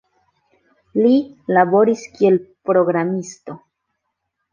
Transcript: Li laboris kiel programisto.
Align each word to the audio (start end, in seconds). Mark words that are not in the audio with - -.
Li 1.01 1.11
laboris 1.57 2.05
kiel 2.15 2.39
programisto. 2.71 3.57